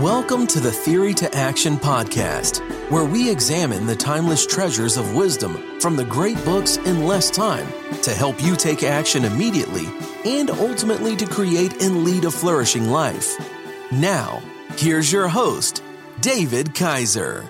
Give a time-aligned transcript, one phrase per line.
[0.00, 2.60] Welcome to the Theory to Action podcast,
[2.90, 7.66] where we examine the timeless treasures of wisdom from the great books in less time
[8.00, 9.84] to help you take action immediately
[10.24, 13.36] and ultimately to create and lead a flourishing life.
[13.92, 14.42] Now,
[14.78, 15.82] here's your host,
[16.22, 17.44] David Kaiser.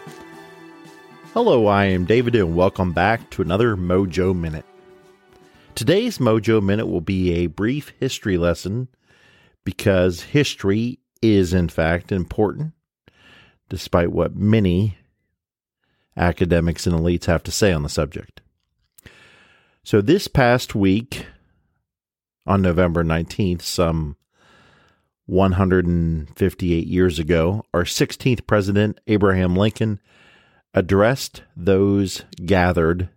[1.33, 4.67] Hello, I am David, and welcome back to another Mojo Minute.
[5.77, 8.89] Today's Mojo Minute will be a brief history lesson
[9.63, 12.73] because history is, in fact, important,
[13.69, 14.99] despite what many
[16.17, 18.41] academics and elites have to say on the subject.
[19.83, 21.27] So, this past week,
[22.47, 24.17] on November 19th, some
[25.27, 30.01] 158 years ago, our 16th president, Abraham Lincoln,
[30.75, 33.09] addressed those gathered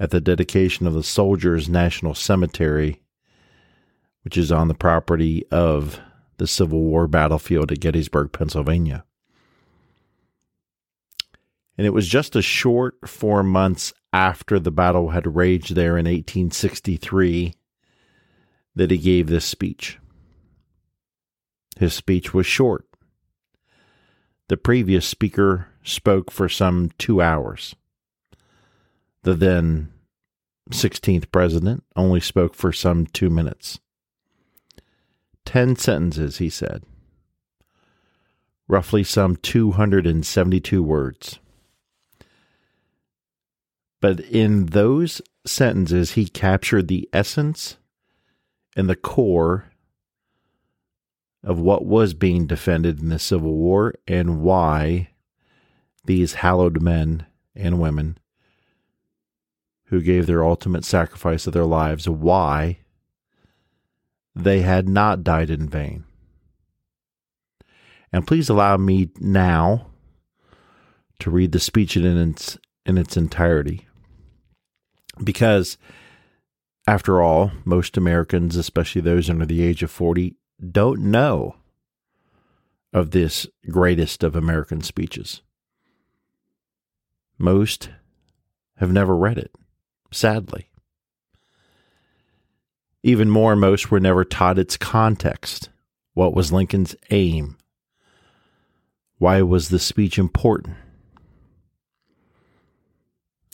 [0.00, 3.02] at the dedication of the Soldiers National Cemetery,
[4.22, 6.00] which is on the property of
[6.36, 9.04] the Civil War battlefield at Gettysburg, Pennsylvania.
[11.76, 16.06] And it was just a short four months after the battle had raged there in
[16.06, 17.54] 1863
[18.76, 19.98] that he gave this speech.
[21.78, 22.86] His speech was short.
[24.48, 27.74] The previous speaker spoke for some two hours.
[29.22, 29.92] The then
[30.70, 33.80] 16th president only spoke for some two minutes.
[35.44, 36.82] Ten sentences, he said.
[38.66, 41.38] Roughly some 272 words.
[44.00, 47.76] But in those sentences, he captured the essence
[48.76, 49.70] and the core
[51.42, 55.10] of what was being defended in the Civil War and why
[56.04, 58.18] these hallowed men and women
[59.84, 62.78] who gave their ultimate sacrifice of their lives, why
[64.34, 66.04] they had not died in vain.
[68.12, 69.86] And please allow me now
[71.20, 73.86] to read the speech in its, in its entirety.
[75.22, 75.78] Because,
[76.86, 80.36] after all, most Americans, especially those under the age of 40,
[80.70, 81.56] don't know
[82.92, 85.42] of this greatest of American speeches.
[87.38, 87.90] Most
[88.76, 89.52] have never read it,
[90.12, 90.68] sadly.
[93.06, 95.68] Even more, most were never taught its context.
[96.14, 97.58] What was Lincoln's aim?
[99.18, 100.78] Why was the speech important?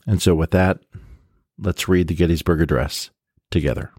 [0.07, 0.79] And so, with that,
[1.59, 3.11] let's read the Gettysburg Address
[3.51, 3.91] together.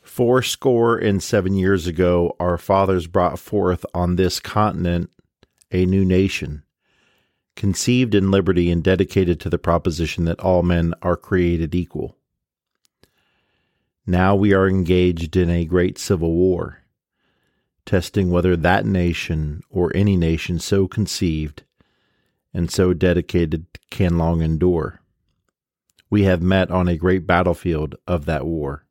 [0.00, 5.10] Four score and seven years ago, our fathers brought forth on this continent
[5.72, 6.62] a new nation,
[7.56, 12.14] conceived in liberty and dedicated to the proposition that all men are created equal.
[14.10, 16.78] Now we are engaged in a great civil war,
[17.84, 21.64] testing whether that nation or any nation so conceived
[22.54, 25.02] and so dedicated can long endure.
[26.08, 28.86] We have met on a great battlefield of that war.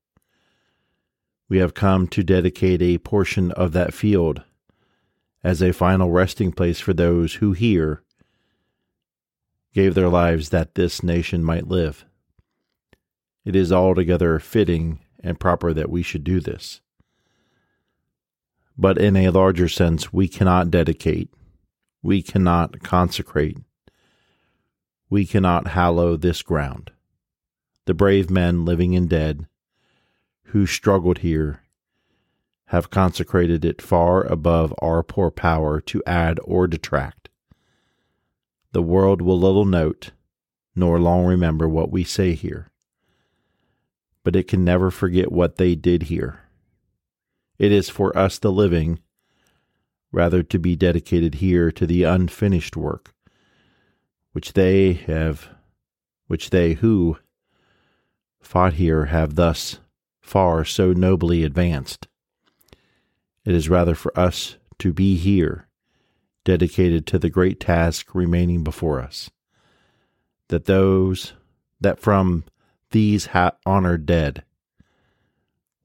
[1.49, 4.43] We have come to dedicate a portion of that field
[5.43, 8.03] as a final resting place for those who here
[9.73, 12.05] gave their lives that this nation might live.
[13.43, 16.81] It is altogether fitting and proper that we should do this.
[18.77, 21.33] But in a larger sense, we cannot dedicate,
[22.03, 23.57] we cannot consecrate,
[25.09, 26.91] we cannot hallow this ground.
[27.85, 29.47] The brave men, living and dead,
[30.47, 31.63] who struggled here,
[32.65, 37.29] have consecrated it far above our poor power to add or detract.
[38.73, 40.11] The world will little note,
[40.75, 42.69] nor long remember what we say here
[44.27, 46.41] but it can never forget what they did here.
[47.57, 48.99] It is for us, the living,
[50.11, 53.13] rather to be dedicated here to the unfinished work,
[54.33, 55.47] which they have,
[56.27, 57.17] which they who
[58.41, 59.79] fought here have thus
[60.19, 62.09] far so nobly advanced.
[63.45, 65.69] It is rather for us to be here,
[66.43, 69.31] dedicated to the great task remaining before us,
[70.49, 71.31] that those
[71.79, 72.43] that from
[72.91, 74.43] these ha- honored dead.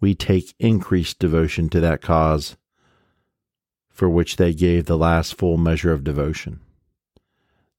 [0.00, 2.56] We take increased devotion to that cause
[3.90, 6.60] for which they gave the last full measure of devotion.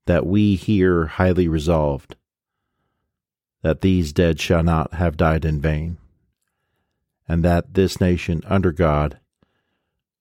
[0.06, 2.16] That we here highly resolved
[3.64, 5.98] that these dead shall not have died in vain,
[7.28, 9.20] and that this nation under God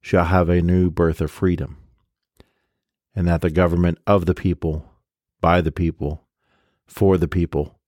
[0.01, 1.77] shall have a new birth of freedom,
[3.15, 4.89] and that the government of the people,
[5.41, 6.25] by the people,
[6.87, 7.79] for the people,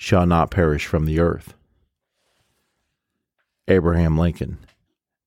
[0.00, 1.52] shall not perish from the earth.
[3.68, 4.56] Abraham Lincoln,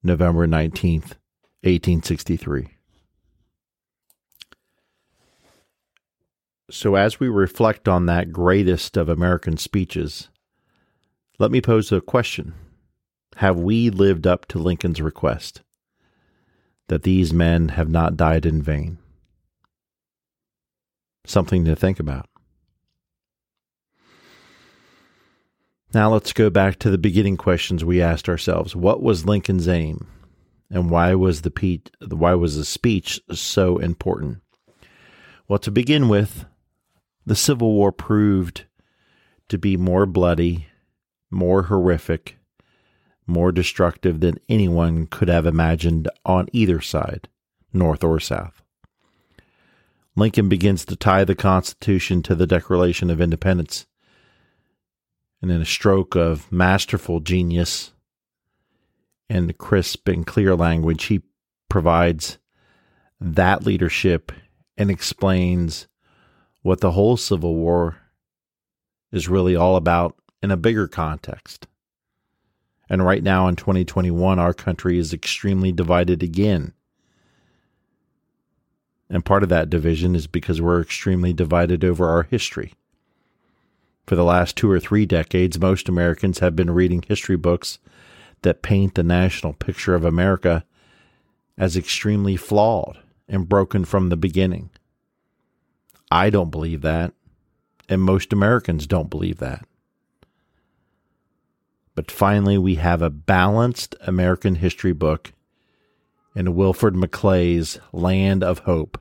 [0.02, 1.14] November 19th,
[1.62, 2.70] 1863.
[6.72, 10.30] So, as we reflect on that greatest of American speeches,
[11.38, 12.56] let me pose a question
[13.36, 15.62] Have we lived up to Lincoln's request
[16.88, 18.98] that these men have not died in vain?
[21.28, 22.28] Something to think about.
[25.94, 28.76] Now let's go back to the beginning questions we asked ourselves.
[28.76, 30.08] What was Lincoln's aim?
[30.72, 34.40] And why was the pe- why was the speech so important?
[35.48, 36.46] Well, to begin with,
[37.28, 38.66] the Civil War proved
[39.50, 40.68] to be more bloody,
[41.30, 42.38] more horrific,
[43.28, 47.30] more destructive than anyone could have imagined on either side,
[47.72, 48.64] North or South.
[50.16, 53.86] Lincoln begins to tie the Constitution to the Declaration of Independence
[55.44, 57.92] and in a stroke of masterful genius
[59.30, 61.22] and crisp and clear language, he
[61.68, 62.38] provides
[63.20, 64.32] that leadership
[64.78, 65.88] and explains
[66.62, 67.98] what the whole Civil War
[69.12, 71.68] is really all about in a bigger context.
[72.90, 76.72] And right now in 2021, our country is extremely divided again.
[79.10, 82.76] And part of that division is because we're extremely divided over our history.
[84.06, 87.80] For the last two or three decades, most Americans have been reading history books
[88.42, 90.66] that paint the national picture of America
[91.58, 94.70] as extremely flawed and broken from the beginning.
[96.12, 97.14] I don't believe that,
[97.88, 99.66] and most Americans don't believe that.
[101.96, 105.32] But finally, we have a balanced American history book
[106.36, 109.00] in Wilfred McClay's Land of Hope,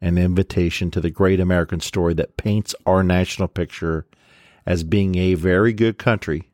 [0.00, 4.06] an invitation to the great American story that paints our national picture
[4.66, 6.50] as being a very good country,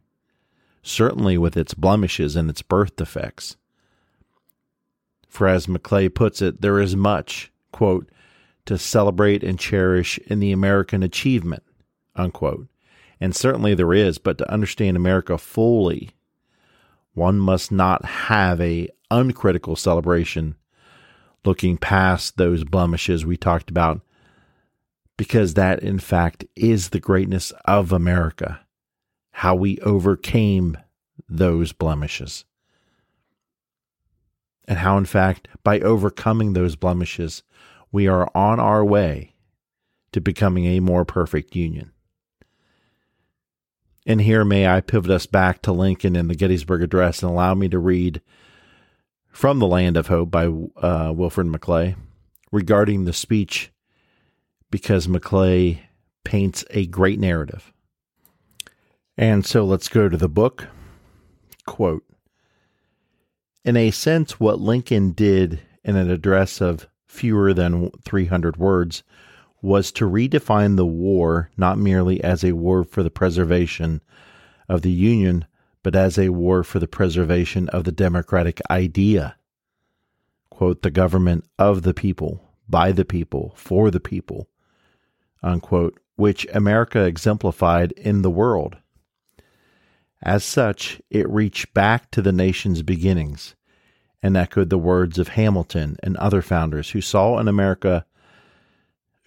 [0.83, 3.57] certainly with its blemishes and its birth defects.
[5.29, 8.09] For as McClay puts it, there is much, quote,
[8.65, 11.63] to celebrate and cherish in the American achievement,
[12.15, 12.67] unquote.
[13.21, 16.11] And certainly there is, but to understand America fully,
[17.15, 20.55] one must not have a uncritical celebration
[21.45, 24.01] looking past those blemishes we talked about
[25.17, 28.61] because that, in fact, is the greatness of America,
[29.33, 30.77] how we overcame
[31.29, 32.45] those blemishes.
[34.69, 37.43] And how, in fact, by overcoming those blemishes,
[37.93, 39.35] we are on our way
[40.13, 41.93] to becoming a more perfect union.
[44.07, 47.55] And here may I pivot us back to Lincoln and the Gettysburg Address and allow
[47.55, 48.21] me to read
[49.29, 51.97] from The Land of Hope by uh, Wilfred McClay
[52.53, 53.71] regarding the speech
[54.77, 55.79] because McClay
[56.23, 57.73] paints a great narrative.
[59.17, 60.67] And so let's go to the book.
[61.65, 62.05] Quote
[63.65, 69.03] In a sense, what Lincoln did in an address of fewer than 300 words
[69.63, 74.03] was to redefine the war not merely as a war for the preservation
[74.69, 75.47] of the Union,
[75.83, 79.37] but as a war for the preservation of the democratic idea.
[80.51, 84.51] Quote, the government of the people, by the people, for the people,
[85.43, 88.77] unquote, which America exemplified in the world.
[90.23, 93.55] As such, it reached back to the nation's beginnings
[94.23, 98.07] and echoed the words of Hamilton and other founders who saw in America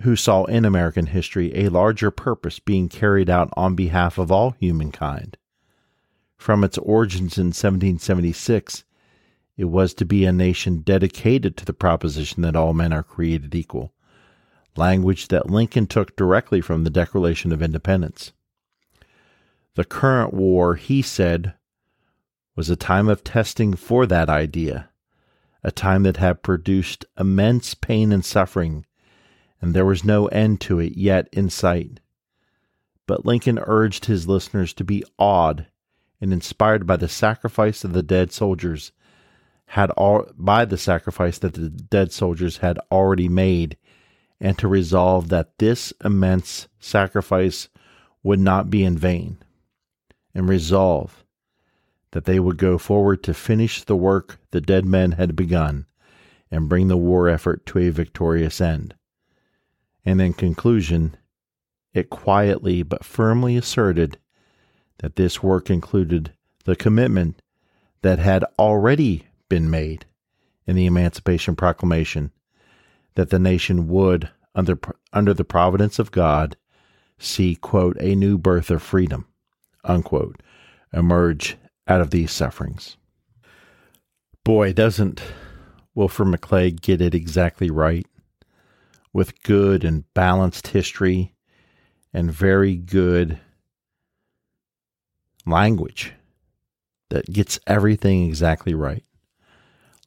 [0.04, 4.52] who saw in American history a larger purpose being carried out on behalf of all
[4.52, 5.38] humankind.
[6.38, 8.86] From its origins in 1776,
[9.58, 13.54] it was to be a nation dedicated to the proposition that all men are created
[13.54, 13.92] equal
[14.80, 18.32] language that Lincoln took directly from the Declaration of Independence.
[19.76, 21.54] The current war, he said,
[22.56, 24.90] was a time of testing for that idea,
[25.64, 28.86] a time that had produced immense pain and suffering,
[29.62, 32.00] and there was no end to it yet in sight.
[33.06, 35.68] But Lincoln urged his listeners to be awed
[36.22, 38.92] and inspired by the sacrifice of the dead soldiers
[39.74, 43.78] had all by the sacrifice that the dead soldiers had already made
[44.40, 47.70] and to resolve that this immense sacrifice
[48.24, 49.38] would not be in vain,
[50.34, 51.24] and resolve
[52.12, 55.86] that they would go forward to finish the work the dead men had begun
[56.52, 58.96] and bring the war effort to a victorious end.
[60.06, 61.16] And in conclusion,
[61.94, 64.18] it quietly but firmly asserted
[65.00, 66.34] that this work included
[66.66, 67.42] the commitment
[68.02, 70.06] that had already been made
[70.66, 72.32] in the Emancipation Proclamation
[73.16, 74.80] that the nation would, under,
[75.14, 76.56] under the providence of God,
[77.18, 79.28] see, quote, a new birth of freedom,
[79.84, 80.42] unquote,
[80.94, 82.98] emerge out of these sufferings.
[84.44, 85.22] Boy, doesn't
[85.94, 88.08] Wilfred McClay get it exactly right
[89.12, 91.34] with good and balanced history
[92.14, 93.40] and very good
[95.46, 96.14] language
[97.10, 99.04] that gets everything exactly right.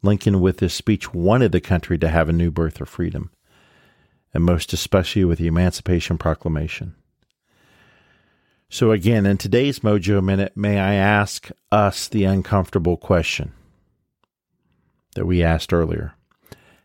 [0.03, 3.31] Lincoln, with his speech, wanted the country to have a new birth of freedom,
[4.35, 6.95] and most especially with the Emancipation Proclamation.
[8.69, 13.53] So, again, in today's Mojo Minute, may I ask us the uncomfortable question
[15.15, 16.15] that we asked earlier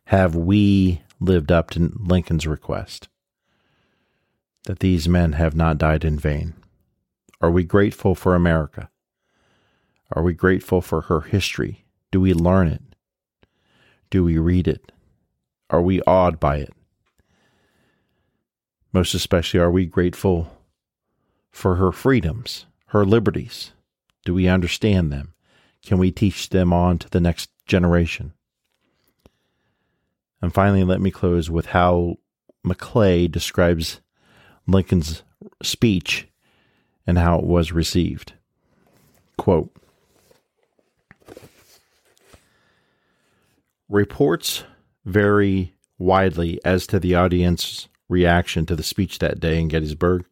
[0.05, 3.07] Have we lived up to Lincoln's request?
[4.65, 6.55] That these men have not died in vain?
[7.39, 8.89] Are we grateful for America?
[10.11, 11.85] Are we grateful for her history?
[12.11, 12.81] Do we learn it?
[14.09, 14.91] Do we read it?
[15.69, 16.73] Are we awed by it?
[18.93, 20.57] Most especially, are we grateful
[21.51, 23.73] for her freedoms, her liberties?
[24.25, 25.33] Do we understand them?
[25.85, 28.33] Can we teach them on to the next generation?
[30.41, 32.17] And finally, let me close with how
[32.65, 34.01] McClay describes
[34.67, 35.23] Lincoln's
[35.63, 36.27] speech
[37.05, 38.33] and how it was received.
[39.37, 39.71] Quote
[43.89, 44.63] Reports
[45.05, 50.25] vary widely as to the audience's reaction to the speech that day in Gettysburg.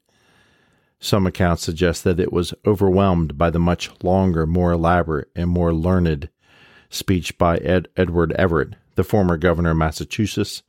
[0.99, 5.73] Some accounts suggest that it was overwhelmed by the much longer, more elaborate, and more
[5.73, 6.29] learned
[6.89, 10.63] speech by Ed- Edward Everett, the former governor of Massachusetts,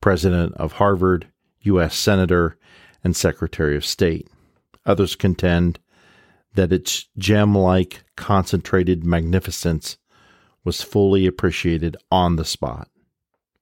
[0.00, 1.28] president of Harvard,
[1.62, 1.94] U.S.
[1.94, 2.56] Senator,
[3.04, 4.28] and Secretary of State.
[4.86, 5.78] Others contend
[6.54, 9.98] that its gem like concentrated magnificence
[10.64, 12.88] was fully appreciated on the spot.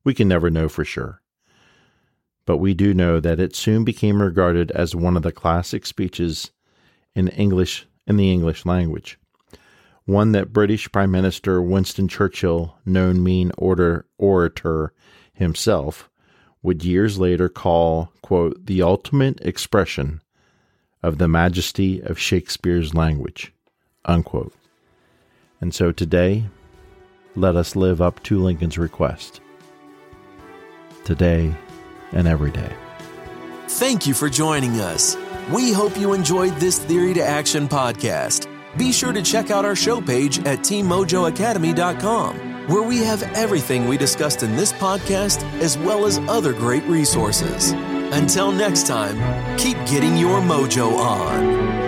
[0.05, 1.21] We can never know for sure.
[2.47, 6.51] But we do know that it soon became regarded as one of the classic speeches
[7.15, 9.19] in English in the English language.
[10.07, 14.95] One that British Prime Minister Winston Churchill, known mean order orator
[15.35, 16.09] himself,
[16.63, 20.23] would years later call, quote, the ultimate expression
[21.03, 23.53] of the majesty of Shakespeare's language,
[24.07, 24.55] unquote.
[25.61, 26.47] And so today,
[27.39, 29.41] let us live up to Lincoln's request.
[31.05, 31.55] Today
[32.13, 32.73] and every day.
[33.69, 35.17] Thank you for joining us.
[35.53, 38.49] We hope you enjoyed this Theory to Action podcast.
[38.77, 43.97] Be sure to check out our show page at teammojoacademy.com, where we have everything we
[43.97, 47.73] discussed in this podcast as well as other great resources.
[48.13, 51.88] Until next time, keep getting your mojo on.